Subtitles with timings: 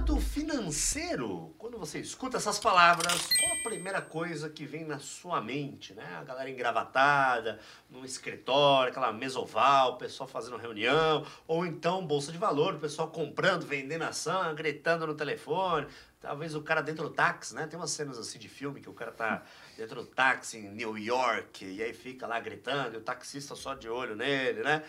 [0.00, 5.42] mercado financeiro, quando você escuta essas palavras, qual a primeira coisa que vem na sua
[5.42, 6.16] mente, né?
[6.18, 12.32] A galera engravatada, num escritório, aquela mesa oval, o pessoal fazendo reunião, ou então bolsa
[12.32, 15.86] de valor, o pessoal comprando, vendendo ação, gritando no telefone,
[16.18, 17.66] talvez o cara dentro do táxi, né?
[17.66, 19.42] Tem umas cenas assim de filme que o cara tá
[19.80, 23.72] dentro do táxi em New York, e aí fica lá gritando, e o taxista só
[23.72, 24.82] de olho nele, né?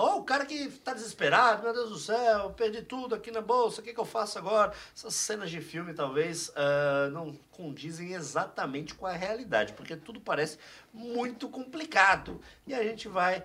[0.00, 3.80] Ou o cara que tá desesperado, meu Deus do céu, perdi tudo aqui na bolsa,
[3.80, 4.74] o que, que eu faço agora?
[4.94, 10.58] Essas cenas de filme talvez uh, não condizem exatamente com a realidade, porque tudo parece
[10.92, 12.38] muito complicado.
[12.66, 13.42] E a gente vai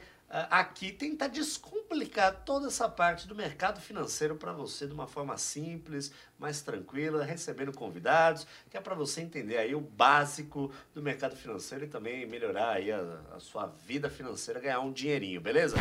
[0.49, 6.11] aqui tentar descomplicar toda essa parte do mercado financeiro para você de uma forma simples,
[6.39, 11.85] mais tranquila, recebendo convidados, que é para você entender aí o básico do mercado financeiro
[11.85, 15.75] e também melhorar aí a, a sua vida financeira, ganhar um dinheirinho, beleza?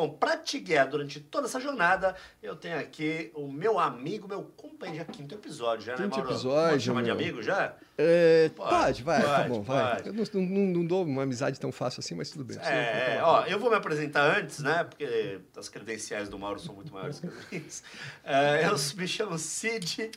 [0.00, 4.44] Bom, para te guiar durante toda essa jornada, eu tenho aqui o meu amigo, meu
[4.56, 6.30] companheiro, já quinto episódio, já, quinto né, Mauro?
[6.30, 6.70] episódio.
[6.70, 7.74] Pode chamar de amigo já?
[7.98, 10.02] É, pode, pode, vai, tá pode, tá bom, vai.
[10.06, 12.56] Eu não, não, não, dou uma amizade tão fácil assim, mas tudo bem.
[12.62, 14.84] É, é ó, eu vou me apresentar antes, né?
[14.84, 17.82] Porque as credenciais do Mauro são muito maiores que as minhas.
[18.24, 20.10] É, eu me chamo Cid,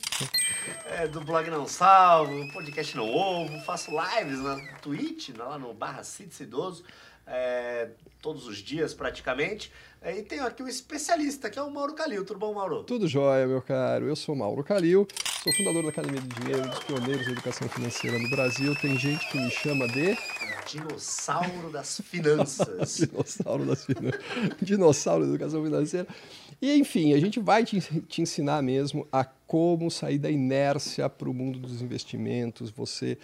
[0.85, 6.05] é, do blog Não Salvo, podcast Não Ovo, faço lives na Twitch, lá no barra
[6.05, 6.85] Cid Cidoso
[7.27, 7.89] é,
[8.21, 9.71] todos os dias praticamente.
[10.01, 12.25] É, e tenho aqui um especialista, que é o Mauro Calil.
[12.25, 12.83] Tudo bom, Mauro?
[12.83, 14.05] Tudo jóia, meu caro.
[14.05, 15.07] Eu sou Mauro Calil,
[15.43, 18.75] sou fundador da Academia de Dinheiro, dos pioneiros da educação financeira no Brasil.
[18.81, 20.17] Tem gente que me chama de...
[20.67, 22.97] Dinossauro das finanças.
[23.07, 24.21] Dinossauro das finanças.
[24.61, 26.07] Dinossauro da educação financeira.
[26.61, 31.29] E, enfim, a gente vai te, te ensinar mesmo a como sair da inércia para
[31.29, 32.71] o mundo dos investimentos.
[32.71, 33.17] Você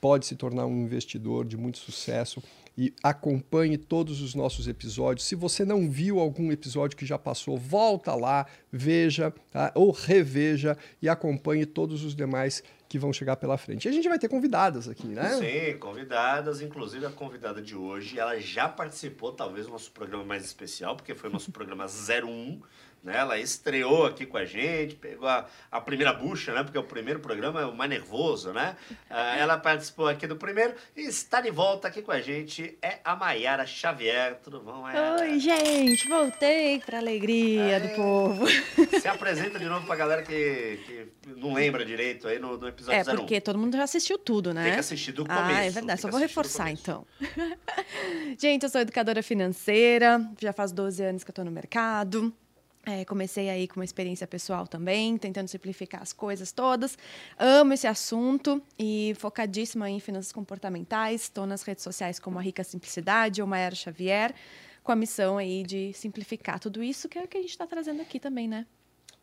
[0.00, 2.42] pode se tornar um investidor de muito sucesso
[2.76, 5.26] e acompanhe todos os nossos episódios.
[5.26, 9.72] Se você não viu algum episódio que já passou, volta lá, veja tá?
[9.74, 13.86] ou reveja e acompanhe todos os demais que vão chegar pela frente.
[13.86, 15.30] E a gente vai ter convidadas aqui, né?
[15.36, 20.44] Sim, convidadas, inclusive a convidada de hoje, ela já participou, talvez, do nosso programa mais
[20.44, 22.60] especial, porque foi o nosso programa 01,
[23.06, 23.16] né?
[23.18, 26.64] Ela estreou aqui com a gente, pegou a, a primeira bucha, né?
[26.64, 28.76] Porque o primeiro programa é o mais nervoso, né?
[29.08, 32.76] Uh, ela participou aqui do primeiro e está de volta aqui com a gente.
[32.82, 34.40] É a Maiara Xavier.
[34.42, 35.22] Tudo bom, Maiara?
[35.22, 36.08] Oi, gente.
[36.08, 37.80] Voltei para alegria é...
[37.80, 38.46] do povo.
[39.00, 42.66] Se apresenta de novo para a galera que, que não lembra direito aí no, no
[42.66, 43.40] episódio É, porque 01.
[43.40, 44.64] todo mundo já assistiu tudo, né?
[44.64, 45.44] Tem que assistir do começo.
[45.44, 46.00] Ah, é verdade.
[46.00, 47.06] Só vou reforçar, então.
[48.36, 50.20] gente, eu sou educadora financeira.
[50.40, 52.34] Já faz 12 anos que eu estou no mercado.
[52.88, 56.96] É, comecei aí com uma experiência pessoal também, tentando simplificar as coisas todas.
[57.36, 61.22] Amo esse assunto e focadíssima em finanças comportamentais.
[61.22, 64.32] Estou nas redes sociais como a Rica Simplicidade ou Maera Xavier,
[64.84, 67.66] com a missão aí de simplificar tudo isso, que é o que a gente está
[67.66, 68.64] trazendo aqui também, né?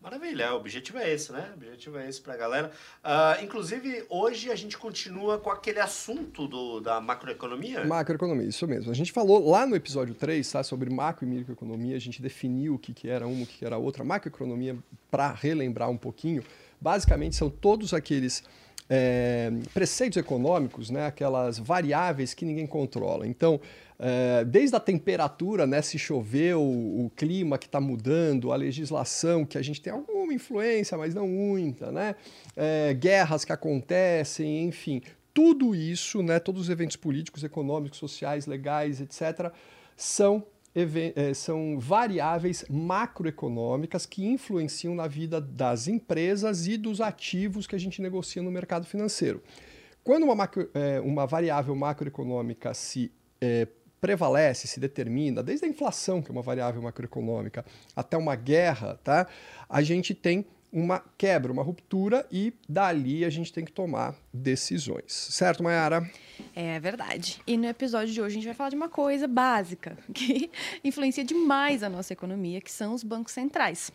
[0.03, 1.47] Maravilha, o objetivo é esse, né?
[1.51, 2.71] O objetivo é esse para a galera.
[3.01, 7.85] Uh, inclusive, hoje a gente continua com aquele assunto do, da macroeconomia.
[7.85, 8.91] Macroeconomia, isso mesmo.
[8.91, 12.75] A gente falou lá no episódio 3 tá, sobre macro e microeconomia, a gente definiu
[12.75, 14.03] o que, que era uma, o que, que era outra.
[14.03, 14.77] Macroeconomia,
[15.09, 16.43] para relembrar um pouquinho,
[16.81, 18.43] basicamente são todos aqueles
[18.89, 23.25] é, preceitos econômicos, né, aquelas variáveis que ninguém controla.
[23.25, 23.61] Então,
[24.05, 29.45] é, desde a temperatura, né, se chover, o, o clima que está mudando, a legislação,
[29.45, 32.13] que a gente tem alguma influência, mas não muita, né,
[32.53, 35.01] é, guerras que acontecem, enfim,
[35.33, 39.53] tudo isso, né, todos os eventos políticos, econômicos, sociais, legais, etc.,
[39.95, 40.45] são
[41.15, 47.79] é, são variáveis macroeconômicas que influenciam na vida das empresas e dos ativos que a
[47.79, 49.43] gente negocia no mercado financeiro.
[50.03, 53.67] Quando uma, macro, é, uma variável macroeconômica se é,
[54.03, 57.65] prevalece, se determina, desde a inflação, que é uma variável macroeconômica,
[57.95, 59.25] até uma guerra, tá?
[59.69, 65.05] a gente tem uma quebra, uma ruptura e dali a gente tem que tomar decisões.
[65.07, 66.05] Certo, Mayara?
[66.53, 67.41] É verdade.
[67.47, 70.51] E no episódio de hoje a gente vai falar de uma coisa básica que
[70.83, 73.89] influencia demais a nossa economia, que são os bancos centrais.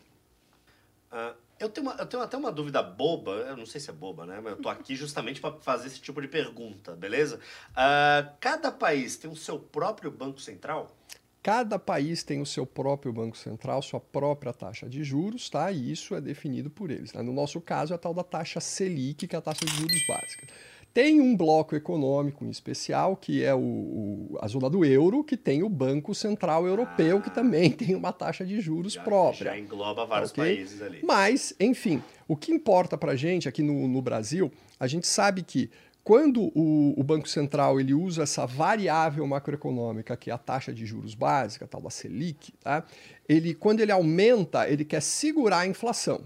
[1.12, 3.92] Uh, eu, tenho uma, eu tenho até uma dúvida boba, eu não sei se é
[3.92, 4.40] boba, né?
[4.42, 7.36] Mas eu tô aqui justamente para fazer esse tipo de pergunta, beleza?
[7.70, 10.94] Uh, cada país tem o seu próprio banco central?
[11.42, 15.70] Cada país tem o seu próprio Banco Central, sua própria taxa de juros, tá?
[15.70, 17.12] E isso é definido por eles.
[17.12, 17.22] Né?
[17.22, 20.06] No nosso caso, é a tal da taxa Selic, que é a taxa de juros
[20.06, 20.46] básica.
[20.92, 25.36] Tem um bloco econômico em especial, que é o, o, a zona do euro, que
[25.36, 29.52] tem o Banco Central Europeu, ah, que também tem uma taxa de juros já, própria.
[29.52, 30.56] Já engloba vários okay?
[30.56, 31.00] países ali.
[31.04, 34.50] Mas, enfim, o que importa para a gente aqui no, no Brasil,
[34.80, 35.70] a gente sabe que
[36.08, 40.86] quando o, o, Banco Central ele usa essa variável macroeconômica, que é a taxa de
[40.86, 42.82] juros básica, a tal da Selic, tá?
[43.28, 46.22] ele, quando ele aumenta, ele quer segurar a inflação.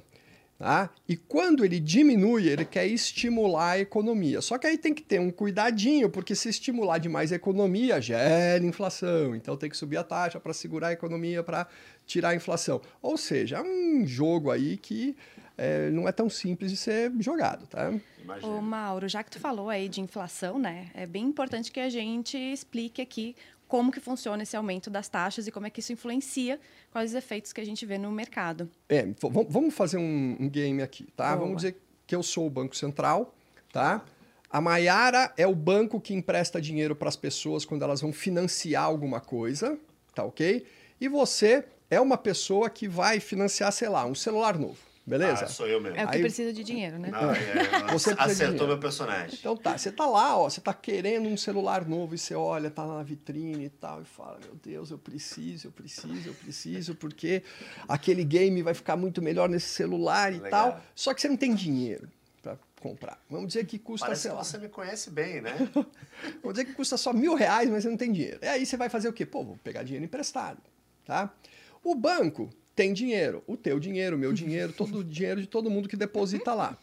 [0.62, 0.90] Tá?
[1.08, 4.40] E quando ele diminui, ele quer estimular a economia.
[4.40, 8.64] Só que aí tem que ter um cuidadinho, porque se estimular demais a economia, gera
[8.64, 9.34] inflação.
[9.34, 11.66] Então tem que subir a taxa para segurar a economia, para
[12.06, 12.80] tirar a inflação.
[13.02, 15.16] Ou seja, é um jogo aí que
[15.58, 17.92] é, não é tão simples de ser jogado, tá?
[18.40, 20.92] Ô, Mauro, já que tu falou aí de inflação, né?
[20.94, 23.34] É bem importante que a gente explique aqui
[23.72, 26.60] como que funciona esse aumento das taxas e como é que isso influencia,
[26.90, 28.68] quais os efeitos que a gente vê no mercado.
[28.86, 29.08] É,
[29.48, 31.28] vamos fazer um, um game aqui, tá?
[31.28, 31.46] Boa.
[31.46, 33.34] Vamos dizer que eu sou o Banco Central,
[33.72, 34.04] tá?
[34.50, 38.84] A Maiara é o banco que empresta dinheiro para as pessoas quando elas vão financiar
[38.84, 39.78] alguma coisa,
[40.14, 40.66] tá ok?
[41.00, 44.91] E você é uma pessoa que vai financiar, sei lá, um celular novo.
[45.04, 45.44] Beleza?
[45.44, 45.98] Ah, sou eu mesmo.
[45.98, 47.10] É o que Aí, precisa de dinheiro, né?
[47.10, 49.36] Não, é, você acertou meu personagem.
[49.38, 52.70] Então tá, você tá lá, ó, você tá querendo um celular novo e você olha,
[52.70, 56.34] tá lá na vitrine e tal, e fala, meu Deus, eu preciso, eu preciso, eu
[56.34, 57.42] preciso, porque
[57.88, 60.72] aquele game vai ficar muito melhor nesse celular e Legal.
[60.72, 60.82] tal.
[60.94, 62.08] Só que você não tem dinheiro
[62.40, 63.20] para comprar.
[63.28, 64.44] Vamos dizer que custa, Parece sei que lá.
[64.44, 65.52] você me conhece bem, né?
[66.40, 68.38] Vamos dizer que custa só mil reais, mas você não tem dinheiro.
[68.40, 69.26] E aí você vai fazer o quê?
[69.26, 70.62] Pô, vou pegar dinheiro emprestado,
[71.04, 71.34] tá?
[71.82, 72.48] O banco
[72.82, 73.44] tem dinheiro.
[73.46, 76.76] O teu dinheiro, o meu dinheiro, todo o dinheiro de todo mundo que deposita lá.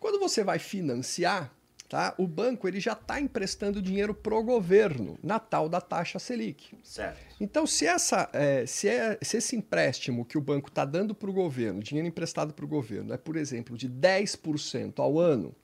[0.00, 1.52] Quando você vai financiar,
[1.90, 2.14] tá?
[2.16, 6.74] O banco ele já está emprestando dinheiro pro governo na tal da taxa Selic.
[6.82, 7.18] Certo.
[7.38, 11.28] Então, se, essa, é, se, é, se esse empréstimo que o banco está dando para
[11.28, 15.54] o governo, dinheiro emprestado para o governo, é, por exemplo, de 10% ao ano,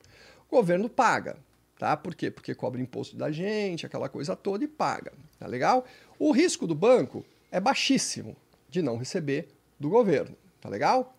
[0.51, 1.39] o governo paga.
[1.79, 1.97] Tá?
[1.97, 2.31] Por quê?
[2.31, 5.13] Porque cobra imposto da gente, aquela coisa toda e paga.
[5.39, 5.87] Tá legal?
[6.19, 8.37] O risco do banco é baixíssimo
[8.69, 9.49] de não receber
[9.79, 10.37] do governo.
[10.61, 11.17] Tá legal?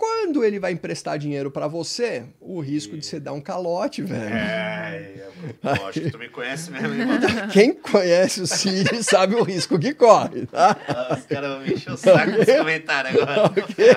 [0.00, 2.98] Quando ele vai emprestar dinheiro para você, o risco e...
[2.98, 4.34] de você dar um calote, velho.
[4.34, 5.28] É,
[5.62, 6.88] eu acho que tu me conhece mesmo,
[7.52, 10.74] Quem conhece o Siri sabe o risco que corre, tá?
[10.88, 13.50] Ah, os caras vão me encher o saco nesse comentário agora.
[13.60, 13.92] Okay.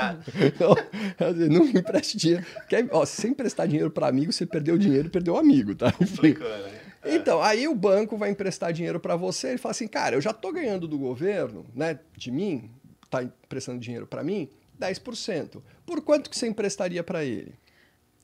[0.60, 2.46] Não, não me empreste dinheiro.
[2.68, 5.74] Quer, ó, se você emprestar dinheiro para amigo, você perdeu o dinheiro, perdeu o amigo,
[5.74, 5.90] tá?
[5.92, 6.72] Complicou, né?
[7.06, 7.16] É.
[7.16, 10.34] Então, aí o banco vai emprestar dinheiro para você, ele fala assim, cara, eu já
[10.34, 12.70] tô ganhando do governo, né, de mim,
[13.14, 14.50] está emprestando dinheiro para mim,
[14.80, 15.62] 10%.
[15.86, 17.54] Por quanto que você emprestaria para ele?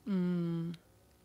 [0.06, 0.72] Hum,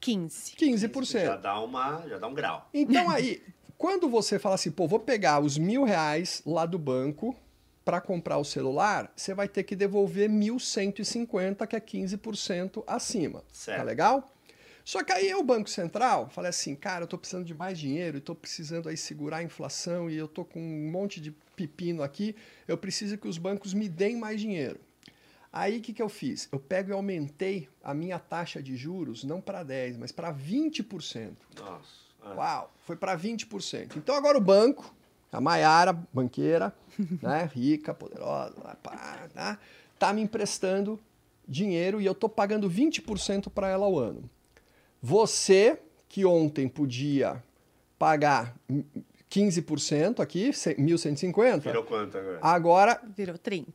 [0.02, 0.56] 15%.
[0.56, 1.26] 15%.
[1.26, 2.70] Já dá, uma, já dá um grau.
[2.74, 3.42] Então aí,
[3.78, 7.36] quando você fala assim, pô, vou pegar os mil reais lá do banco
[7.84, 13.40] para comprar o celular, você vai ter que devolver 1.150, que é 15% acima.
[13.40, 13.78] Tá certo.
[13.78, 14.35] Tá legal?
[14.86, 18.20] Só que aí o Banco Central fala assim, cara, eu estou precisando de mais dinheiro,
[18.20, 22.36] estou precisando aí segurar a inflação e eu estou com um monte de pepino aqui,
[22.68, 24.80] eu preciso que os bancos me deem mais dinheiro.
[25.52, 26.48] Aí o que, que eu fiz?
[26.52, 31.32] Eu pego e aumentei a minha taxa de juros não para 10, mas para 20%.
[31.58, 32.06] Nossa.
[32.24, 32.36] É.
[32.36, 33.96] Uau, foi para 20%.
[33.96, 34.94] Então agora o banco,
[35.32, 36.76] a Maiara, banqueira,
[37.24, 38.54] né, rica, poderosa,
[38.84, 39.60] pá, tá,
[39.98, 41.00] tá me emprestando
[41.48, 44.30] dinheiro e eu estou pagando 20% para ela ao ano.
[45.08, 45.80] Você,
[46.10, 47.44] que ontem podia
[48.00, 48.56] pagar
[49.30, 51.60] 15% aqui, 1.150.
[51.60, 52.40] Virou quanto agora?
[52.42, 53.02] Agora.
[53.16, 53.66] Virou 30%.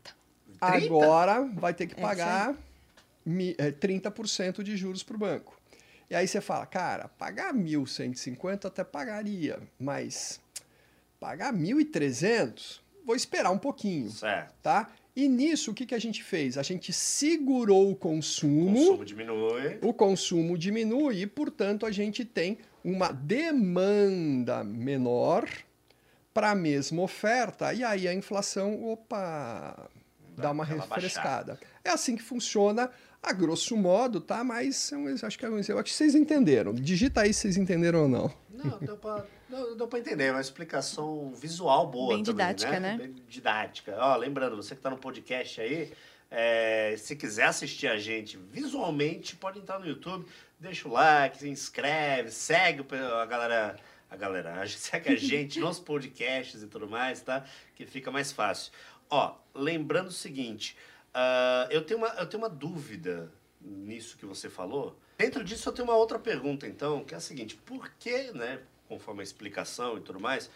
[0.61, 2.57] Agora vai ter que é pagar
[3.59, 5.57] é 30% de juros para o banco.
[6.11, 10.41] E aí você fala, cara, pagar 1.150 até pagaria, mas
[11.21, 14.11] pagar 1.300, vou esperar um pouquinho.
[14.11, 14.53] Certo.
[14.61, 14.91] Tá?
[15.15, 16.57] E nisso, o que, que a gente fez?
[16.57, 18.71] A gente segurou o consumo.
[18.71, 19.79] O consumo diminui.
[19.83, 25.49] O consumo diminui e, portanto, a gente tem uma demanda menor
[26.33, 27.73] para a mesma oferta.
[27.75, 29.89] E aí a inflação, opa,
[30.37, 31.55] dá, dá uma refrescada.
[31.55, 31.61] Baixada.
[31.85, 32.91] É assim que funciona
[33.23, 34.43] a grosso modo, tá?
[34.45, 36.73] Mas eu acho que, é eu acho que vocês entenderam.
[36.73, 38.33] Digita aí se vocês entenderam ou não.
[38.51, 42.81] Não, deu para não, deu para entender, é uma explicação visual boa Bem também, didática,
[42.81, 42.97] né?
[42.97, 42.99] né?
[42.99, 43.97] Bem didática.
[43.99, 45.93] Ó, lembrando, você que está no podcast aí,
[46.31, 50.25] é, se quiser assistir a gente visualmente, pode entrar no YouTube,
[50.59, 53.77] deixa o like, se inscreve, segue a galera,
[54.09, 57.45] a galera, segue a gente nos podcasts e tudo mais, tá?
[57.75, 58.73] Que fica mais fácil.
[59.11, 60.77] Ó, lembrando o seguinte,
[61.13, 64.97] uh, eu, tenho uma, eu tenho uma dúvida nisso que você falou.
[65.19, 68.61] Dentro disso eu tenho uma outra pergunta, então, que é a seguinte, por que, né,
[68.91, 70.51] conforme a explicação e tudo mais,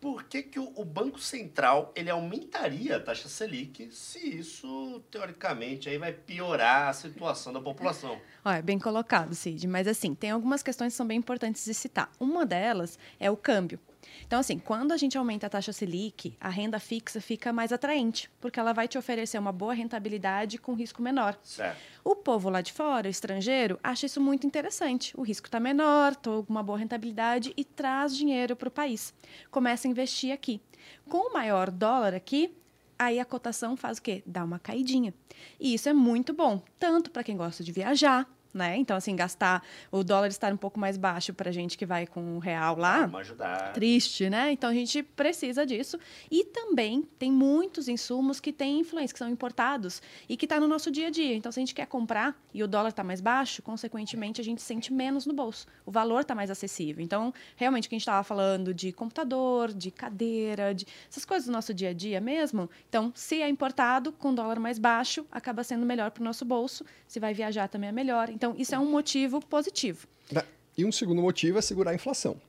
[0.00, 5.98] por que, que o, Banco Central ele aumentaria a taxa Selic se isso, teoricamente, aí
[5.98, 8.20] vai piorar a situação da população?
[8.44, 9.66] Olha, bem colocado, Cid.
[9.66, 12.10] Mas assim, tem algumas questões que são bem importantes de citar.
[12.20, 13.80] Uma delas é o câmbio.
[14.28, 18.30] Então, assim, quando a gente aumenta a taxa Selic, a renda fixa fica mais atraente,
[18.38, 21.34] porque ela vai te oferecer uma boa rentabilidade com risco menor.
[21.42, 21.78] Certo.
[22.04, 25.18] O povo lá de fora, o estrangeiro, acha isso muito interessante.
[25.18, 29.14] O risco está menor, estou com uma boa rentabilidade e traz dinheiro para o país.
[29.50, 30.60] Começa a investir aqui.
[31.08, 32.54] Com o maior dólar aqui,
[32.98, 34.22] aí a cotação faz o quê?
[34.26, 35.14] Dá uma caidinha.
[35.58, 38.76] E isso é muito bom, tanto para quem gosta de viajar, né?
[38.76, 42.36] Então, assim, gastar o dólar estar um pouco mais baixo para gente que vai com
[42.36, 43.02] o real lá.
[43.02, 43.72] Vamos ajudar.
[43.72, 44.52] Triste, né?
[44.52, 45.98] Então a gente precisa disso.
[46.30, 50.68] E também tem muitos insumos que têm influência, que são importados e que está no
[50.68, 51.34] nosso dia a dia.
[51.34, 54.62] Então, se a gente quer comprar e o dólar está mais baixo, consequentemente a gente
[54.62, 55.66] sente menos no bolso.
[55.84, 57.02] O valor está mais acessível.
[57.02, 61.46] Então, realmente, o que a gente estava falando de computador, de cadeira, de essas coisas
[61.46, 62.68] do nosso dia a dia mesmo.
[62.88, 66.84] Então, se é importado, com dólar mais baixo, acaba sendo melhor para o nosso bolso.
[67.06, 68.30] Se vai viajar também é melhor.
[68.38, 70.06] Então, isso é um motivo positivo.
[70.30, 70.44] Né?
[70.76, 72.40] E um segundo motivo é segurar a inflação.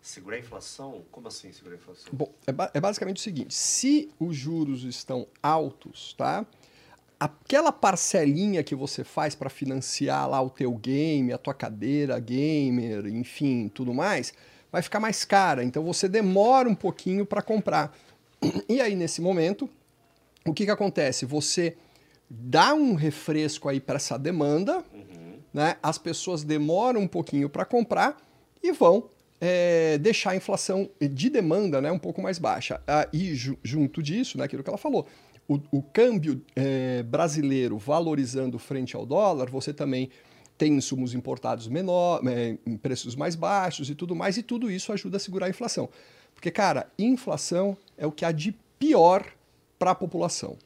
[0.00, 1.02] Segurar a inflação?
[1.10, 2.12] Como assim segurar a inflação?
[2.12, 6.46] Bom, é, ba é basicamente o seguinte: se os juros estão altos, tá?
[7.18, 13.06] Aquela parcelinha que você faz para financiar lá o teu game, a tua cadeira gamer,
[13.06, 14.32] enfim, tudo mais,
[14.70, 15.64] vai ficar mais cara.
[15.64, 17.92] Então você demora um pouquinho para comprar.
[18.68, 19.68] E aí nesse momento,
[20.46, 21.26] o que que acontece?
[21.26, 21.76] Você
[22.28, 24.95] dá um refresco aí para essa demanda, uhum.
[25.56, 25.78] Né?
[25.82, 28.18] As pessoas demoram um pouquinho para comprar
[28.62, 29.08] e vão
[29.40, 32.78] é, deixar a inflação de demanda né, um pouco mais baixa.
[32.86, 35.06] Ah, e ju junto disso, né, aquilo que ela falou,
[35.48, 40.10] o, o câmbio é, brasileiro valorizando frente ao dólar, você também
[40.58, 44.92] tem insumos importados menor, é, em preços mais baixos e tudo mais, e tudo isso
[44.92, 45.88] ajuda a segurar a inflação.
[46.34, 49.24] Porque, cara, inflação é o que há de pior
[49.78, 50.58] para a população.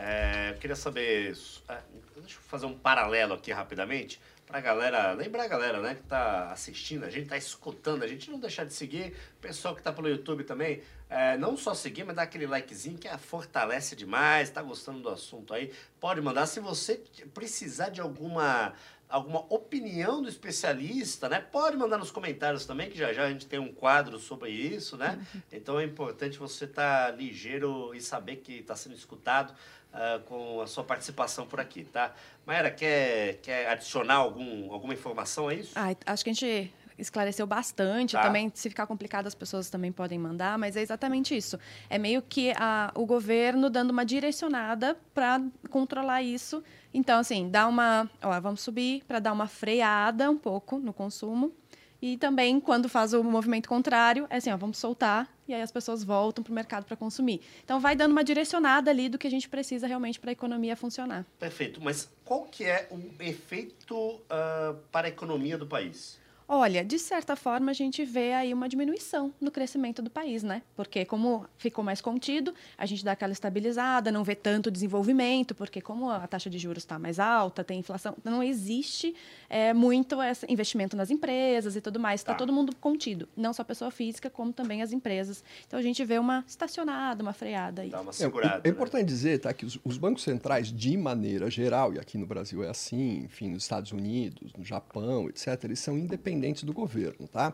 [0.00, 1.36] É, eu queria saber.
[1.68, 1.78] É,
[2.16, 6.50] deixa eu fazer um paralelo aqui rapidamente pra galera, lembrar a galera, né, que tá
[6.50, 9.92] assistindo, a gente tá escutando, a gente não deixar de seguir, o pessoal que tá
[9.92, 14.62] pelo YouTube também, é, não só seguir, mas dar aquele likezinho que fortalece demais, tá
[14.62, 16.98] gostando do assunto aí, pode mandar, se você
[17.34, 18.72] precisar de alguma
[19.08, 21.40] alguma opinião do especialista, né?
[21.40, 24.96] Pode mandar nos comentários também, que já já a gente tem um quadro sobre isso,
[24.96, 25.18] né?
[25.52, 29.52] Então é importante você estar tá ligeiro e saber que está sendo escutado
[29.92, 32.14] uh, com a sua participação por aqui, tá?
[32.46, 35.72] Maera, quer, quer adicionar algum, alguma informação a isso?
[35.74, 38.12] Ah, acho que a gente esclareceu bastante.
[38.12, 38.22] Tá.
[38.22, 41.58] Também, se ficar complicado, as pessoas também podem mandar, mas é exatamente isso.
[41.88, 46.62] É meio que a, o governo dando uma direcionada para controlar isso.
[46.92, 48.10] Então, assim, dá uma.
[48.22, 51.52] Ó, vamos subir para dar uma freada um pouco no consumo.
[52.00, 55.72] E também, quando faz o movimento contrário, é assim, ó, vamos soltar e aí as
[55.72, 57.40] pessoas voltam para o mercado para consumir.
[57.64, 60.76] Então, vai dando uma direcionada ali do que a gente precisa realmente para a economia
[60.76, 61.26] funcionar.
[61.40, 61.80] Perfeito.
[61.82, 66.20] Mas qual que é o efeito uh, para a economia do país?
[66.50, 70.62] Olha, de certa forma, a gente vê aí uma diminuição no crescimento do país, né?
[70.74, 75.82] Porque como ficou mais contido, a gente dá aquela estabilizada, não vê tanto desenvolvimento, porque
[75.82, 79.14] como a taxa de juros está mais alta, tem inflação, não existe
[79.48, 82.20] é, muito esse investimento nas empresas e tudo mais.
[82.20, 82.38] Está tá.
[82.38, 85.42] todo mundo contido, não só a pessoa física, como também as empresas.
[85.66, 87.90] Então a gente vê uma estacionada, uma freada aí.
[87.90, 88.62] Dá uma segurada.
[88.64, 89.08] É, é, é importante né?
[89.08, 92.68] dizer, tá, que os, os bancos centrais, de maneira geral, e aqui no Brasil é
[92.68, 97.52] assim, enfim, nos Estados Unidos, no Japão, etc., eles são independentes independentes do governo, tá?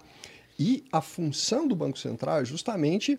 [0.59, 3.19] E a função do Banco Central é justamente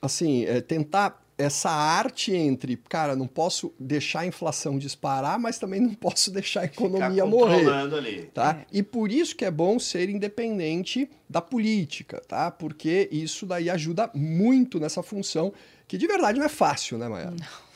[0.00, 5.80] assim, é tentar essa arte entre, cara, não posso deixar a inflação disparar, mas também
[5.80, 7.68] não posso deixar a economia morrer.
[7.68, 8.22] Ali.
[8.34, 8.58] Tá?
[8.60, 8.66] É.
[8.78, 12.50] E por isso que é bom ser independente da política, tá?
[12.50, 15.52] Porque isso daí ajuda muito nessa função,
[15.88, 17.30] que de verdade não é fácil, né, Maia?
[17.30, 17.70] Não.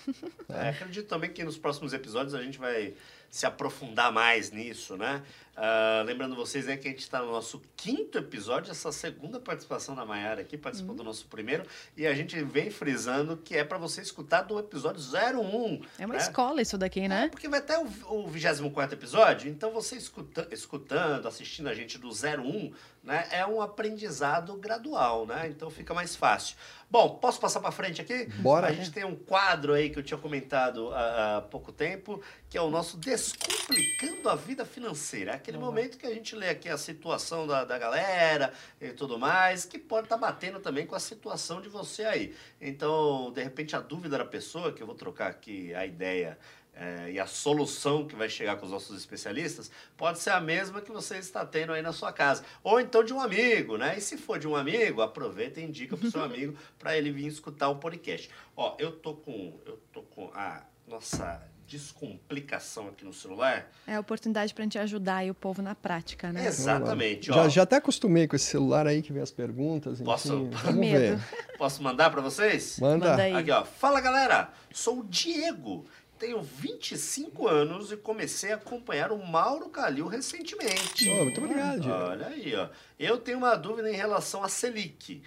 [0.54, 2.92] É, acredito também que nos próximos episódios a gente vai
[3.30, 5.22] se aprofundar mais nisso, né?
[5.56, 9.94] Uh, lembrando vocês né, que a gente está no nosso quinto episódio, essa segunda participação
[9.94, 10.96] da Maiara aqui, participou uhum.
[10.96, 11.64] do nosso primeiro,
[11.96, 15.82] e a gente vem frisando que é para você escutar do episódio 01.
[15.98, 16.20] É uma né?
[16.20, 17.26] escola isso daqui, né?
[17.26, 21.98] É, porque vai até o, o 24 episódio, então você escuta, escutando, assistindo a gente
[21.98, 22.72] do 01,
[23.04, 25.46] né, é um aprendizado gradual, né?
[25.48, 26.56] Então fica mais fácil.
[26.90, 28.26] Bom, posso passar para frente aqui?
[28.38, 28.68] Bora.
[28.68, 32.56] A gente tem um quadro aí que eu tinha comentado há, há pouco tempo, que
[32.56, 35.64] é o nosso Descomplicando a Vida Financeira aquele uhum.
[35.64, 39.78] momento que a gente lê aqui a situação da, da galera e tudo mais, que
[39.78, 42.34] pode estar tá batendo também com a situação de você aí.
[42.58, 46.38] Então, de repente, a dúvida da pessoa, que eu vou trocar aqui a ideia
[46.74, 50.80] é, e a solução que vai chegar com os nossos especialistas pode ser a mesma
[50.80, 52.42] que você está tendo aí na sua casa.
[52.62, 53.98] Ou então de um amigo, né?
[53.98, 57.12] E se for de um amigo, aproveita e indica para o seu amigo para ele
[57.12, 58.30] vir escutar o podcast.
[58.56, 59.60] Ó, eu tô com.
[59.66, 63.70] Eu tô com a nossa descomplicação aqui no celular.
[63.86, 66.46] É a oportunidade para a gente ajudar e o povo na prática, né?
[66.46, 67.26] Exatamente.
[67.26, 70.00] Já, já até acostumei com esse celular aí que vem as perguntas.
[70.00, 70.34] Posso?
[70.34, 71.18] Enfim, vamos ver.
[71.58, 72.78] Posso mandar para vocês?
[72.78, 73.10] Manda.
[73.10, 73.34] Manda aí.
[73.34, 73.64] Aqui, ó.
[73.64, 74.50] Fala, galera.
[74.72, 75.86] Sou o Diego.
[76.18, 81.08] Tenho 25 anos e comecei a acompanhar o Mauro Calil recentemente.
[81.08, 81.96] Oh, muito obrigado, Diego.
[81.96, 82.68] Olha aí, ó.
[82.98, 85.22] Eu tenho uma dúvida em relação à Selic.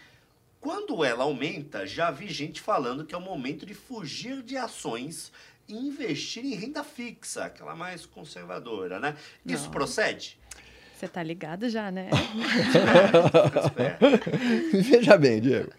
[0.60, 5.32] Quando ela aumenta, já vi gente falando que é o momento de fugir de ações
[5.70, 9.16] investir em renda fixa, aquela mais conservadora, né?
[9.46, 9.72] Isso Não.
[9.72, 10.40] procede?
[10.96, 12.10] Você tá ligado já, né?
[14.74, 15.72] Veja bem, Diego.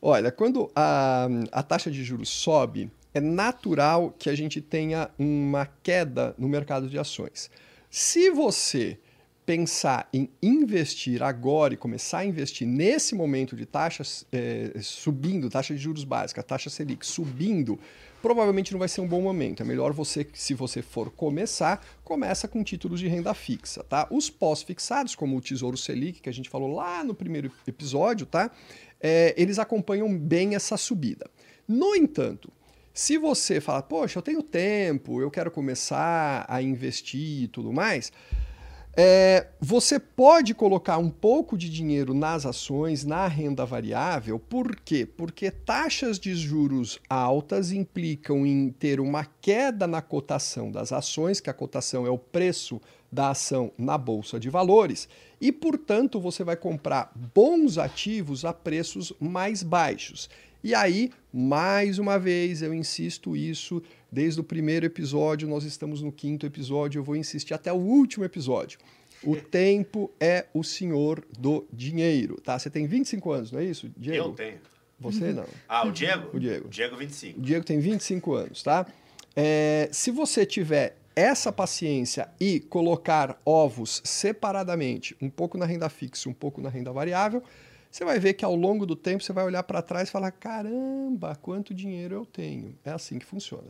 [0.00, 5.66] Olha, quando a, a taxa de juros sobe, é natural que a gente tenha uma
[5.82, 7.50] queda no mercado de ações.
[7.90, 8.98] Se você
[9.44, 15.74] pensar em investir agora e começar a investir nesse momento de taxas eh, subindo, taxa
[15.74, 17.78] de juros básica, taxa Selic subindo,
[18.22, 19.62] provavelmente não vai ser um bom momento.
[19.62, 24.06] É melhor você, se você for começar, começa com títulos de renda fixa, tá?
[24.10, 28.50] Os pós-fixados, como o Tesouro Selic, que a gente falou lá no primeiro episódio, tá?
[29.00, 31.28] Eh, eles acompanham bem essa subida.
[31.66, 32.50] No entanto,
[32.94, 38.12] se você fala, poxa, eu tenho tempo, eu quero começar a investir e tudo mais,
[38.94, 45.06] é, você pode colocar um pouco de dinheiro nas ações, na renda variável, por quê?
[45.06, 51.48] Porque taxas de juros altas implicam em ter uma queda na cotação das ações, que
[51.48, 52.80] a cotação é o preço
[53.10, 55.08] da ação na bolsa de valores,
[55.40, 60.28] e portanto você vai comprar bons ativos a preços mais baixos.
[60.64, 66.12] E aí, mais uma vez, eu insisto isso desde o primeiro episódio, nós estamos no
[66.12, 68.78] quinto episódio, eu vou insistir até o último episódio.
[69.24, 72.58] O tempo é o senhor do dinheiro, tá?
[72.58, 74.28] Você tem 25 anos, não é isso, Diego?
[74.28, 74.58] Eu tenho.
[75.00, 75.46] Você não.
[75.68, 76.36] Ah, o Diego?
[76.36, 76.68] O Diego.
[76.68, 77.38] Diego 25.
[77.38, 78.86] O Diego tem 25 anos, tá?
[79.34, 86.28] É, se você tiver essa paciência e colocar ovos separadamente, um pouco na renda fixa,
[86.28, 87.42] um pouco na renda variável,
[87.92, 90.30] você vai ver que ao longo do tempo você vai olhar para trás e falar:
[90.30, 92.74] caramba, quanto dinheiro eu tenho.
[92.82, 93.68] É assim que funciona.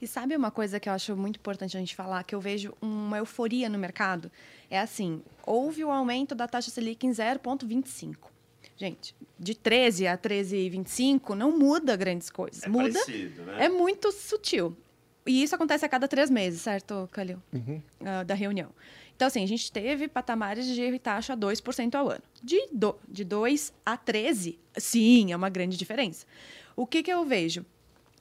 [0.00, 2.74] E sabe uma coisa que eu acho muito importante a gente falar, que eu vejo
[2.82, 4.30] uma euforia no mercado?
[4.68, 8.16] É assim, houve o aumento da taxa Selic em 0,25.
[8.76, 12.64] Gente, de 13 a 13,25 não muda grandes coisas.
[12.64, 13.64] É muda, parecido, né?
[13.64, 14.76] é muito sutil.
[15.24, 17.40] E isso acontece a cada três meses, certo, Calil?
[17.52, 17.80] Uhum.
[18.04, 18.70] Ah, da reunião.
[19.14, 22.22] Então, assim, a gente teve patamares de taxa 2% ao ano.
[22.42, 26.26] De, do, de 2 a 13, sim, é uma grande diferença.
[26.74, 27.64] O que, que eu vejo?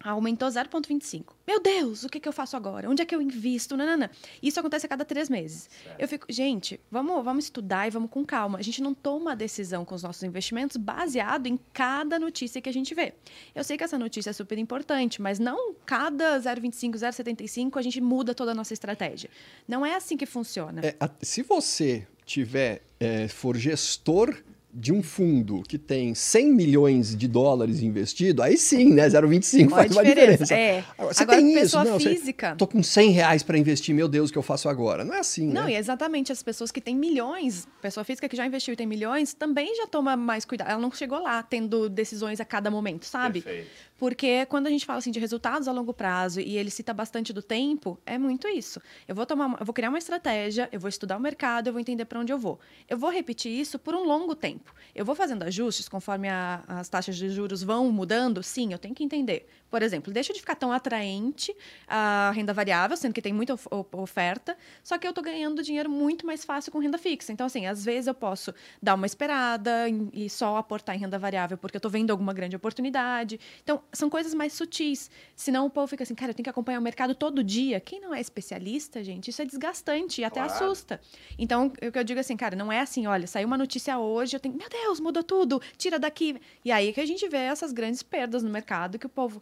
[0.04, 1.34] Aumentou 0,25.
[1.46, 2.90] Meu Deus, o que, que eu faço agora?
[2.90, 3.78] Onde é que eu invisto?
[3.78, 4.10] Nanana.
[4.42, 5.70] Isso acontece a cada três meses.
[6.00, 8.58] Eu fico, gente, vamos, vamos estudar e vamos com calma.
[8.58, 12.74] A gente não toma decisão com os nossos investimentos baseado em cada notícia que a
[12.74, 13.14] gente vê.
[13.54, 18.02] Eu sei que essa notícia é super importante, mas não cada 0,25, 0,75 a gente
[18.02, 19.30] muda toda a nossa estratégia.
[19.68, 20.82] Não é assim que funciona.
[20.84, 24.36] É, se você tiver, é, for gestor
[24.74, 29.08] de um fundo que tem 100 milhões de dólares investido, aí sim, né?
[29.10, 30.44] 0,25 Qual a faz uma diferença?
[30.44, 30.56] diferença.
[30.56, 30.84] É.
[30.98, 32.56] Agora, você Agora, tem isso, pessoa não, você- física.
[32.58, 35.04] Tô com 100 reais para investir, meu Deus, o que eu faço agora?
[35.04, 35.74] Não é assim, Não, né?
[35.74, 39.34] e exatamente as pessoas que têm milhões, pessoa física que já investiu e tem milhões,
[39.34, 40.70] também já toma mais cuidado.
[40.72, 43.42] Ela não chegou lá tendo decisões a cada momento, sabe?
[43.42, 43.70] Perfeito.
[44.02, 47.32] Porque quando a gente fala assim de resultados a longo prazo e ele cita bastante
[47.32, 48.82] do tempo, é muito isso.
[49.08, 51.80] Eu vou tomar, eu vou criar uma estratégia, eu vou estudar o mercado, eu vou
[51.80, 52.60] entender para onde eu vou.
[52.90, 54.74] Eu vou repetir isso por um longo tempo.
[54.96, 58.42] Eu vou fazendo ajustes conforme a- as taxas de juros vão mudando.
[58.42, 59.48] Sim, eu tenho que entender.
[59.70, 61.56] Por exemplo, deixa de ficar tão atraente
[61.88, 65.62] a renda variável, sendo que tem muita of- of- oferta, só que eu estou ganhando
[65.62, 67.32] dinheiro muito mais fácil com renda fixa.
[67.32, 71.56] Então, assim, às vezes eu posso dar uma esperada e só aportar em renda variável
[71.58, 73.40] porque eu estou vendo alguma grande oportunidade.
[73.64, 75.10] Então, são coisas mais sutis.
[75.36, 77.80] Senão o povo fica assim, cara, eu tenho que acompanhar o mercado todo dia.
[77.80, 80.54] Quem não é especialista, gente, isso é desgastante e até Claro.
[80.54, 81.02] assusta.
[81.38, 84.36] Então, o que eu digo assim, cara, não é assim, olha, saiu uma notícia hoje,
[84.36, 86.40] eu tenho, meu Deus, mudou tudo, tira daqui.
[86.64, 89.42] E aí que a gente vê essas grandes perdas no mercado que o povo.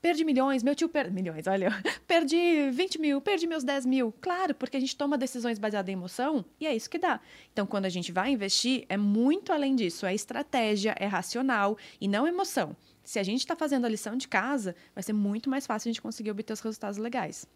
[0.00, 1.12] Perdi milhões, meu tio perde.
[1.14, 1.68] Milhões, olha.
[2.08, 4.12] Perdi 20 mil, perdi meus 10 mil.
[4.20, 7.20] Claro, porque a gente toma decisões baseadas em emoção e é isso que dá.
[7.52, 10.04] Então, quando a gente vai investir, é muito além disso.
[10.04, 12.76] É estratégia, é racional e não emoção.
[13.04, 15.92] Se a gente está fazendo a lição de casa, vai ser muito mais fácil a
[15.92, 17.46] gente conseguir obter os resultados legais.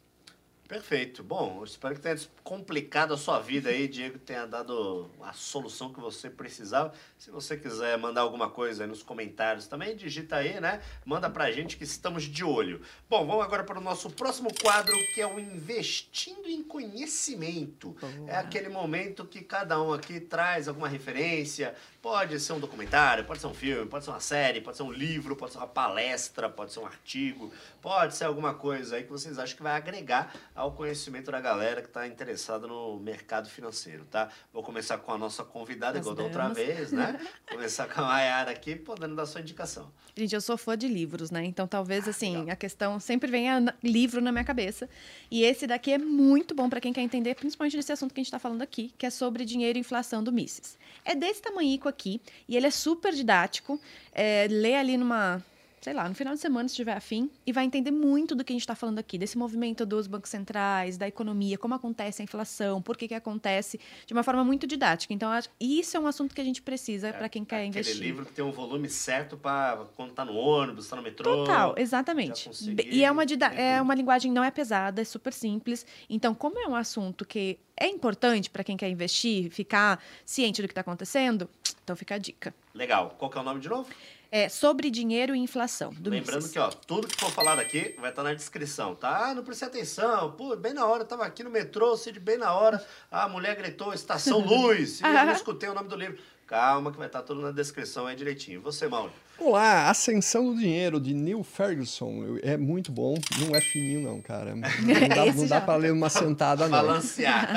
[0.67, 1.23] Perfeito.
[1.23, 5.93] Bom, eu espero que tenha complicado a sua vida aí, Diego, tenha dado a solução
[5.93, 6.93] que você precisava.
[7.17, 10.83] Se você quiser mandar alguma coisa aí nos comentários também, digita aí, né?
[11.05, 12.81] Manda pra gente que estamos de olho.
[13.09, 17.97] Bom, vamos agora para o nosso próximo quadro, que é o Investindo em Conhecimento.
[18.27, 21.77] É aquele momento que cada um aqui traz alguma referência,
[22.07, 24.93] Pode ser um documentário, pode ser um filme, pode ser uma série, pode ser um
[24.93, 29.11] livro, pode ser uma palestra, pode ser um artigo, pode ser alguma coisa aí que
[29.11, 34.05] vocês acham que vai agregar ao conhecimento da galera que está interessada no mercado financeiro,
[34.05, 34.29] tá?
[34.53, 37.19] Vou começar com a nossa convidada, igual da outra vez, né?
[37.51, 39.91] começar com a Mayara aqui, podendo dar sua indicação.
[40.15, 41.45] Gente, eu sou fã de livros, né?
[41.45, 44.89] Então, talvez, assim, a questão sempre venha livro na minha cabeça.
[45.29, 48.23] E esse daqui é muito bom para quem quer entender, principalmente desse assunto que a
[48.23, 50.79] gente está falando aqui, que é sobre dinheiro e inflação do Mises.
[51.05, 53.81] É desse tamanhico aqui, e ele é super didático.
[54.13, 55.43] É, lê ali numa,
[55.81, 58.53] sei lá, no final de semana, se tiver afim, e vai entender muito do que
[58.53, 62.25] a gente está falando aqui, desse movimento dos bancos centrais, da economia, como acontece a
[62.25, 65.13] inflação, por que, que acontece, de uma forma muito didática.
[65.15, 68.01] Então, acho- isso é um assunto que a gente precisa para quem quer Aquele investir.
[68.03, 71.45] livro que tem um volume certo para quando tá no ônibus, tá no metrô.
[71.45, 72.51] Total, exatamente.
[72.91, 73.23] E é uma,
[73.57, 75.87] é uma linguagem não é pesada, é super simples.
[76.11, 80.67] Então, como é um assunto que é importante para quem quer investir, ficar ciente do
[80.67, 81.49] que está acontecendo,
[81.87, 82.53] então fica a dica.
[82.75, 83.15] Legal.
[83.17, 83.89] Qual que é o nome de novo?
[84.29, 85.93] É sobre dinheiro e inflação.
[85.97, 86.51] Do Lembrando Mises.
[86.51, 89.29] que, ó, tudo que for falado aqui vai estar na descrição, tá?
[89.29, 90.33] Ah, não prestei atenção.
[90.33, 92.85] Pô, bem na hora, eu tava aqui no metrô, Cid, bem na hora.
[93.09, 95.01] A mulher gritou Estação Luz.
[95.01, 96.19] E eu não escutei o nome do livro.
[96.45, 98.59] Calma que vai estar tudo na descrição aí direitinho.
[98.59, 99.13] E você, Mauro?
[99.39, 102.39] Olá, Ascensão do Dinheiro, de Neil Ferguson.
[102.43, 103.15] É muito bom.
[103.39, 104.55] Não é fininho, não, cara.
[104.57, 104.63] Não
[105.09, 106.71] dá, não já- dá para ler numa sentada, não.
[106.71, 107.49] Balancear.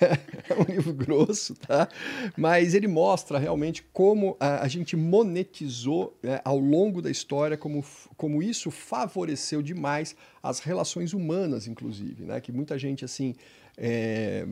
[0.48, 1.88] É um livro grosso, tá?
[2.36, 7.84] Mas ele mostra realmente como a, a gente monetizou né, ao longo da história, como,
[8.16, 12.40] como isso favoreceu demais as relações humanas, inclusive, né?
[12.40, 13.34] Que muita gente, assim,
[13.76, 14.46] é,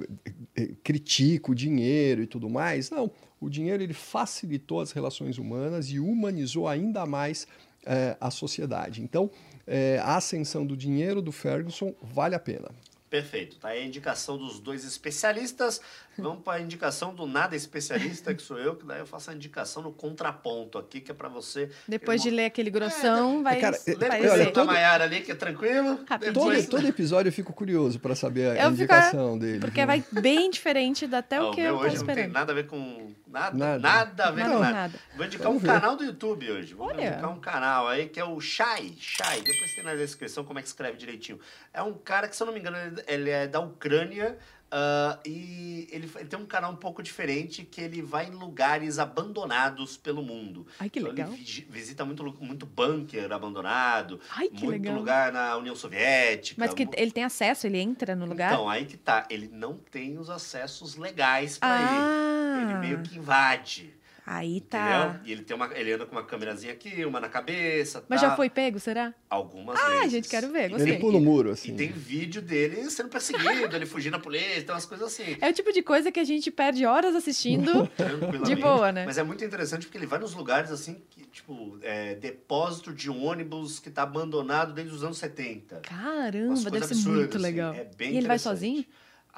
[0.57, 2.91] é, critica o dinheiro e tudo mais.
[2.91, 7.47] Não, o dinheiro ele facilitou as relações humanas e humanizou ainda mais
[7.85, 9.03] é, a sociedade.
[9.03, 9.31] Então,
[9.67, 12.71] é, a ascensão do dinheiro do Ferguson vale a pena.
[13.09, 13.57] Perfeito.
[13.57, 15.81] Tá aí a indicação dos dois especialistas.
[16.23, 19.35] Vamos para a indicação do nada especialista, que sou eu, que daí eu faço a
[19.35, 21.71] indicação no contraponto aqui, que é para você.
[21.87, 25.21] Depois de ler aquele grossão, vai, cara, é- vai Lembra olha, da todo- Maiara ali,
[25.21, 26.01] que é tranquilo?
[26.09, 26.35] Rapidinho.
[26.35, 29.61] Todo, todo episódio eu fico curioso para saber a Eu fico- indicação dele.
[29.61, 29.87] Porque viu?
[29.87, 32.33] vai bem diferente da até Ó, o que meu eu hoje não tem esperando.
[32.33, 33.79] nada a ver com nada, Nada.
[33.79, 34.73] nada, a ver Nada com nada.
[34.75, 34.99] nada.
[35.17, 35.69] Vou indicar um Vamos ver.
[35.69, 36.75] canal do YouTube hoje.
[36.75, 37.09] Vou Olha.
[37.09, 38.95] indicar um canal aí que é o Shai.
[38.99, 39.41] Shai.
[39.41, 41.39] Depois tem na descrição como é que escreve direitinho.
[41.73, 44.37] É um cara que, se eu não me engano, ele- ele é da Ucrânia.
[44.71, 48.99] Ah, e ele, ele tem um canal um pouco diferente que ele vai em lugares
[48.99, 50.67] abandonados pelo mundo.
[50.79, 51.29] Ai, que Então, legal.
[51.29, 54.95] Ele vigi- visita muito, muito bunker abandonado, Ai, muito legal.
[54.97, 56.57] lugar na União Soviética.
[56.59, 58.53] Mas que ele tem acesso, ele entra no lugar?
[58.53, 59.27] Então, aí que tá.
[59.31, 62.63] Ele não tem os acessos legais pra ah, ir.
[62.71, 63.95] Ele meio que invade.
[64.31, 65.07] Aí tá.
[65.09, 65.21] Entendeu?
[65.27, 68.05] E ele, tem uma, ele anda com uma câmerazinha aqui, uma na cabeça.
[68.09, 68.29] Mas tá?
[68.29, 69.15] já foi pego, será?
[69.31, 70.13] Algumas Ah, vezes.
[70.13, 70.93] gente, quero ver, E gostei.
[70.93, 71.75] Ele pula o muro, E assim.
[71.77, 75.37] tem vídeo dele sendo perseguido, ele fugindo da polícia, tem umas coisas assim.
[75.41, 77.87] É o tipo de coisa que a gente perde horas assistindo.
[77.97, 78.45] Tranquilamente.
[78.45, 79.05] De boa, né?
[79.07, 83.09] Mas é muito interessante porque ele vai nos lugares assim, que, tipo, é, depósito de
[83.11, 85.77] ônibus que tá abandonado desde os anos 70.
[85.77, 87.43] Umas Caramba, deve ser absurdas, muito assim.
[87.43, 87.75] legal.
[87.75, 88.85] É bem e ele vai sozinho?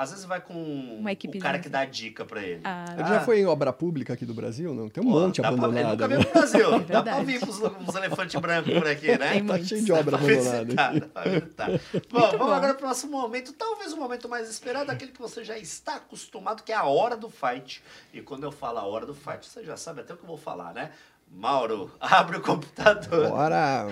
[0.01, 2.63] Às vezes vai com Uma o cara que dá a dica pra ele.
[2.65, 4.73] Ah, Ele já foi em obra pública aqui do Brasil?
[4.73, 4.89] Não?
[4.89, 5.91] Tem um Pô, monte dá pra- Ele abandonado.
[5.91, 6.81] nunca veio pro Brasil.
[6.89, 9.33] dá pra vir pros, uns elefantes brancos por aqui, né?
[9.33, 9.69] Tem Tá muitos.
[9.69, 11.01] cheio de obra pra abandonada.
[11.13, 11.67] pra visitar.
[11.69, 12.51] Bom, Muito vamos bom.
[12.51, 16.63] agora pro nosso momento, talvez o momento mais esperado, aquele que você já está acostumado,
[16.63, 17.83] que é a hora do fight.
[18.15, 20.29] E quando eu falo a hora do fight, você já sabe até o que eu
[20.29, 20.93] vou falar, né?
[21.31, 23.87] Mauro, abre o computador Bora!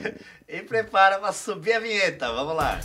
[0.48, 2.32] e prepara para subir a vinheta.
[2.32, 2.80] Vamos lá.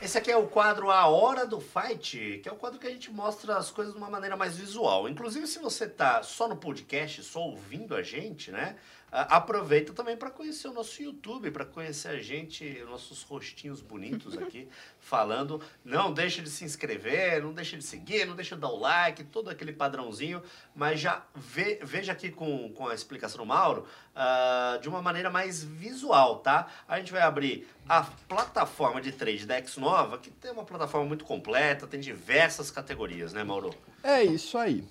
[0.00, 2.90] Esse aqui é o quadro A Hora do Fight, que é o quadro que a
[2.90, 5.08] gente mostra as coisas de uma maneira mais visual.
[5.08, 8.76] Inclusive, se você tá só no podcast, só ouvindo a gente, né?
[9.10, 14.68] Aproveita também para conhecer o nosso YouTube, para conhecer a gente, nossos rostinhos bonitos aqui
[15.00, 15.62] falando.
[15.84, 19.24] Não deixe de se inscrever, não deixe de seguir, não deixe de dar o like,
[19.24, 20.42] todo aquele padrãozinho.
[20.74, 25.30] Mas já ve- veja aqui com, com a explicação do Mauro ah, de uma maneira
[25.30, 26.70] mais visual, tá?
[26.86, 31.24] A gente vai abrir a plataforma de trade da Xnova, que tem uma plataforma muito
[31.24, 33.74] completa, tem diversas categorias, né, Mauro?
[34.02, 34.84] É isso aí.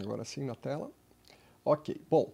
[0.00, 0.90] Agora sim na tela.
[1.64, 2.32] Ok, bom.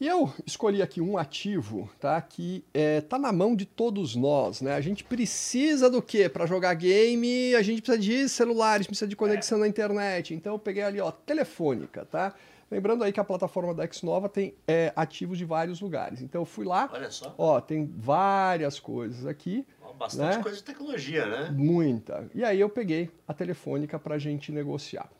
[0.00, 2.20] E eu escolhi aqui um ativo, tá?
[2.22, 4.74] Que é, tá na mão de todos nós, né?
[4.74, 6.28] A gente precisa do quê?
[6.28, 10.34] Para jogar game, a gente precisa de celulares, precisa de conexão na internet.
[10.34, 12.32] Então eu peguei ali, ó, telefônica, tá?
[12.70, 16.20] Lembrando aí que a plataforma da Xnova tem é, ativos de vários lugares.
[16.20, 19.66] Então eu fui lá, Olha só, ó, tem várias coisas aqui.
[19.98, 20.42] bastante né?
[20.42, 21.50] coisa de tecnologia, né?
[21.50, 22.30] Muita.
[22.34, 25.10] E aí eu peguei a telefônica para a gente negociar.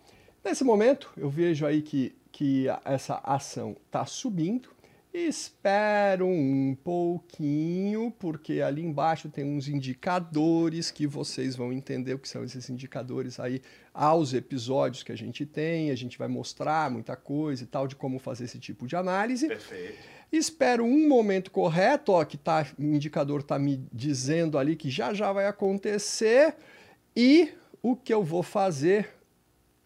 [0.45, 4.71] Nesse momento, eu vejo aí que, que essa ação está subindo
[5.13, 12.29] Espero um pouquinho, porque ali embaixo tem uns indicadores que vocês vão entender o que
[12.29, 13.63] são esses indicadores aí
[13.93, 15.91] aos episódios que a gente tem.
[15.91, 19.49] A gente vai mostrar muita coisa e tal de como fazer esse tipo de análise.
[19.49, 19.99] Perfeito.
[20.31, 25.15] Espero um momento correto, ó, que tá, o indicador está me dizendo ali que já
[25.15, 26.55] já vai acontecer.
[27.17, 29.09] E o que eu vou fazer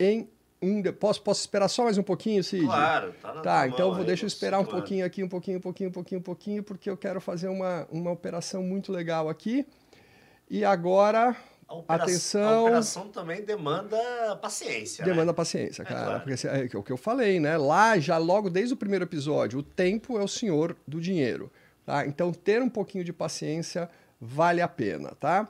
[0.00, 0.28] em
[0.62, 0.82] um.
[0.92, 2.64] Posso, posso esperar só mais um pouquinho, Cid?
[2.64, 4.80] Claro, tá na Tá, então mão vou aí, deixa eu esperar um segurando.
[4.80, 7.86] pouquinho aqui, um pouquinho, um pouquinho, um pouquinho, um pouquinho, porque eu quero fazer uma,
[7.90, 9.66] uma operação muito legal aqui.
[10.48, 11.34] E agora,
[11.66, 12.42] A opera- atenção.
[12.42, 13.96] A operação também demanda
[14.40, 15.04] paciência.
[15.04, 15.32] demanda né?
[15.32, 16.04] paciência, É cara.
[16.04, 16.20] claro.
[16.24, 17.56] Porque é o que eu falei, né?
[17.56, 21.50] Lá, já logo desde o primeiro episódio, o tempo é o senhor do dinheiro.
[21.84, 22.06] Tá?
[22.06, 23.88] Então, ter um pouquinho de paciência
[24.20, 25.48] vale a pena, tá?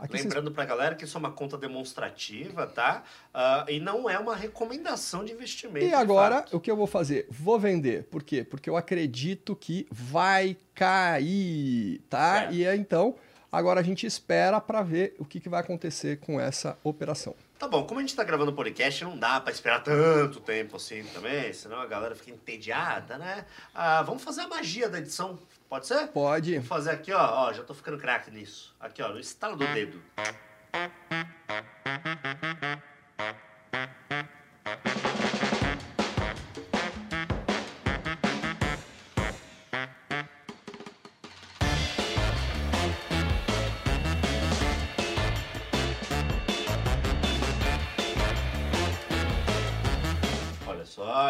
[0.00, 3.02] Aqui vocês Lembrando pra galera que isso é uma conta demonstrativa, tá?
[3.34, 5.84] Ah, e não é uma recomendação de investimento.
[5.84, 7.26] E agora, o que eu vou fazer?
[7.30, 8.04] Vou vender.
[8.04, 8.42] Por quê?
[8.42, 12.40] Porque eu acredito que vai cair, tá?
[12.40, 12.54] Certo.
[12.54, 13.14] E é, então,
[13.52, 17.34] agora a gente espera para ver o que, que vai acontecer com essa operação.
[17.58, 21.04] Tá bom, como a gente tá gravando podcast, não dá pra esperar tanto tempo assim
[21.12, 23.44] também, senão a galera fica entediada, né?
[23.74, 25.38] Ah, vamos fazer a magia da edição,
[25.70, 26.08] pode ser?
[26.08, 26.58] Pode.
[26.58, 28.74] Vou fazer aqui, ó, ó, já tô ficando craque nisso.
[28.80, 30.02] Aqui, ó, no estalo do dedo.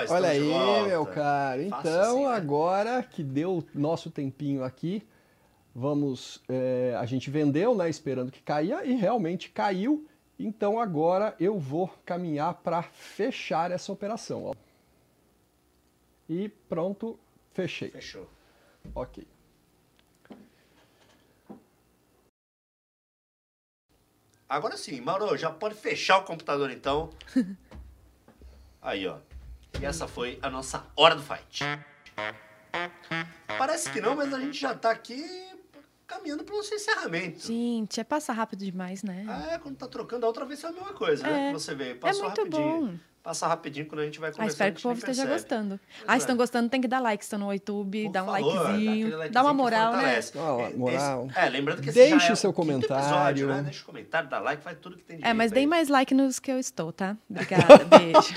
[0.08, 1.62] Olha aí, meu cara.
[1.62, 2.34] Então, assim, né?
[2.34, 5.06] agora que deu o nosso tempinho aqui,
[5.74, 6.42] vamos.
[6.48, 7.88] é, a gente vendeu, né?
[7.88, 10.06] Esperando que caia, e realmente caiu.
[10.38, 14.44] Então agora eu vou caminhar para fechar essa operação.
[14.44, 14.54] Ó.
[16.28, 17.18] E pronto,
[17.52, 17.90] fechei.
[17.90, 18.26] Fechou.
[18.94, 19.26] Ok.
[24.48, 27.10] Agora sim, Mauro, já pode fechar o computador então.
[28.82, 29.18] Aí, ó.
[29.78, 31.64] E essa foi a nossa hora do fight.
[33.58, 35.22] Parece que não, mas a gente já tá aqui
[36.06, 37.46] caminhando para o nosso encerramento.
[37.46, 39.26] Gente, é passar rápido demais, né?
[39.52, 41.48] É, quando tá trocando, a outra vez foi a mesma coisa, né?
[41.48, 41.52] É.
[41.52, 41.72] Que você.
[41.72, 42.86] É Passou muito rapidinho.
[42.88, 42.98] bom.
[43.22, 44.50] Passa rapidinho quando a gente vai Ah, conversando.
[44.52, 45.40] espero que o a povo esteja percebe.
[45.42, 45.80] gostando.
[45.98, 46.16] Pois Ah, é.
[46.16, 47.22] estão gostando, tem que dar like.
[47.22, 49.08] Estão no YouTube, Por dá um favor, dá likezinho.
[49.08, 50.20] likezinho Dá uma que moral, né?
[50.32, 51.28] Dá moral.
[51.36, 52.54] é, lembrando que esse Deixe já é o seu episódio,
[52.88, 53.46] comentário.
[53.48, 53.62] né?
[53.64, 55.54] Deixa o comentário, dá like, faz tudo que tem É, direito mas aí.
[55.54, 57.14] deem mais like nos que eu estou, tá?
[57.28, 58.34] Obrigada, beijo.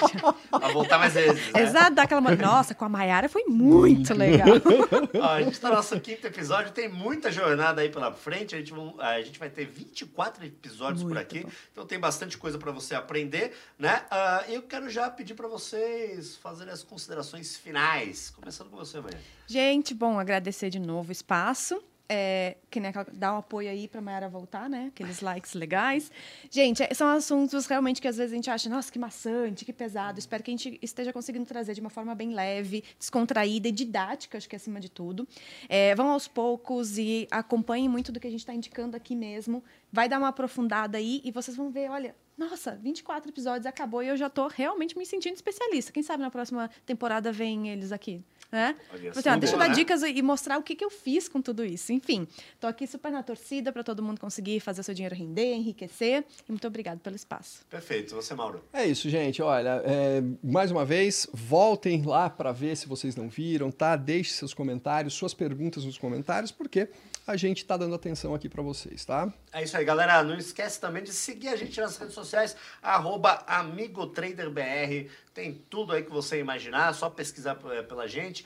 [0.49, 1.61] Pra voltar mais vezes, né?
[1.61, 2.19] Exato, dá aquela.
[2.35, 4.47] Nossa, com a Mayara foi muito legal.
[5.21, 8.53] Ó, a gente tá no nosso quinto episódio, tem muita jornada aí pela frente.
[8.53, 11.49] A gente, a gente vai ter 24 episódios por Muito aqui, bom.
[11.71, 14.01] então tem bastante coisa para você aprender, né?
[14.11, 19.19] Ah, eu quero já pedir para vocês fazerem as considerações finais, começando com você, Maria.
[19.45, 21.79] Gente, bom, agradecer de novo o espaço.
[22.09, 24.87] É, que aquela- dar um apoio aí pra Mayara voltar, né?
[24.87, 26.11] Aqueles likes legais.
[26.49, 29.71] Gente, é- são assuntos realmente que às vezes a gente acha, nossa, que maçante, que
[29.71, 30.17] pesado.
[30.19, 34.37] Espero que a gente esteja conseguindo trazer de uma forma bem leve, descontraída e didática,
[34.39, 35.27] acho que acima de tudo.
[35.69, 39.63] É, vão aos poucos e acompanhem muito do que a gente está indicando aqui mesmo.
[39.91, 44.07] Vai dar uma aprofundada aí e vocês vão ver, olha, nossa, 24 episódios acabou e
[44.07, 45.91] eu já tô realmente me sentindo especialista.
[45.91, 48.21] Quem sabe na próxima temporada vem eles aqui,
[48.53, 48.75] né?
[48.93, 49.67] Olha Assim, ó, deixa eu né?
[49.67, 51.91] dar dicas e mostrar o que, que eu fiz com tudo isso.
[51.91, 52.27] Enfim,
[52.59, 56.23] tô aqui super na torcida para todo mundo conseguir fazer seu dinheiro render, enriquecer.
[56.47, 57.65] E muito obrigado pelo espaço.
[57.67, 58.63] Perfeito, você, Mauro.
[58.71, 59.41] É isso, gente.
[59.41, 63.95] Olha, é, mais uma vez, voltem lá para ver se vocês não viram, tá?
[63.95, 66.89] Deixe seus comentários, suas perguntas nos comentários, porque
[67.25, 69.33] a gente está dando atenção aqui para vocês, tá?
[69.51, 70.21] É isso aí, galera.
[70.23, 75.09] Não esquece também de seguir a gente nas redes sociais, arroba AmigoTraderBR.
[75.33, 78.42] Tem tudo aí que você imaginar, só pesquisar pela gente.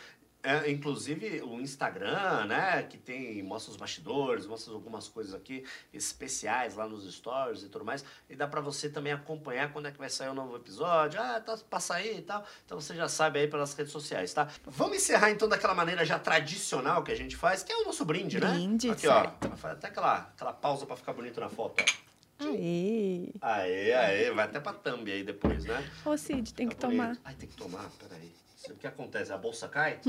[0.48, 2.84] É, inclusive o Instagram, né?
[2.84, 7.84] Que tem, mostra os bastidores, mostra algumas coisas aqui especiais lá nos stories e tudo
[7.84, 8.06] mais.
[8.30, 11.20] E dá pra você também acompanhar quando é que vai sair o novo episódio.
[11.22, 12.46] Ah, tá pra sair e tal.
[12.66, 14.48] Então você já sabe aí pelas redes sociais, tá?
[14.66, 18.06] Vamos encerrar então daquela maneira já tradicional que a gente faz, que é o nosso
[18.06, 18.50] brinde, né?
[18.52, 19.50] Brinde, Aqui, certo.
[19.52, 19.56] ó.
[19.58, 22.46] Faz até aquela, aquela pausa pra ficar bonito na foto, ó.
[22.46, 23.34] Aê!
[23.42, 25.84] Aê, aê, vai até pra thumb aí depois, né?
[26.06, 27.06] Ô, Cid, tem Tá que tomar.
[27.08, 27.22] bonito.
[27.26, 28.32] Ai, tem que tomar, peraí.
[28.74, 29.32] O que acontece?
[29.34, 30.00] A bolsa cai?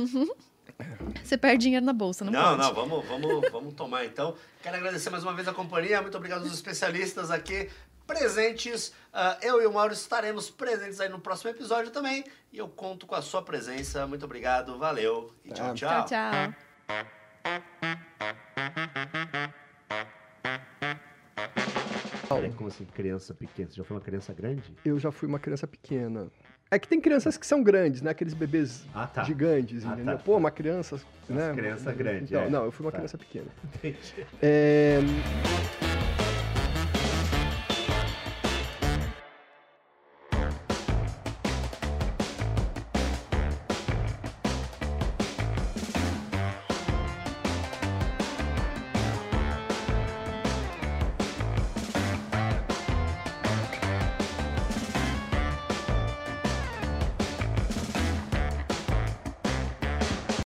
[1.24, 2.62] Você perde dinheiro na bolsa, não, Não, pode.
[2.62, 4.34] não, vamos, vamos, vamos tomar então.
[4.62, 7.68] Quero agradecer mais uma vez a companhia, muito obrigado aos especialistas aqui
[8.06, 8.92] presentes.
[9.12, 12.24] Ah, eu e o Mauro estaremos presentes aí no próximo episódio também.
[12.52, 14.06] E eu conto com a sua presença.
[14.06, 15.74] Muito obrigado, valeu e tchau, Tá.
[15.74, 16.54] Tchau, tchau.
[22.44, 23.68] É como assim, criança pequena?
[23.70, 24.62] Você já foi uma criança grande?
[24.84, 26.30] Eu já fui uma criança pequena.
[26.70, 28.10] É que tem crianças que são grandes, né?
[28.10, 29.24] Aqueles bebês Ah, tá.
[29.24, 30.16] gigantes, Ah, entendeu?
[30.18, 30.22] tá.
[30.22, 31.52] Pô, uma criança, né?
[31.54, 32.50] criança grande, Então, é.
[32.50, 32.98] Não, eu fui uma Tá.
[32.98, 33.46] criança pequena.
[33.76, 33.96] Entendi.
[34.42, 34.98] É,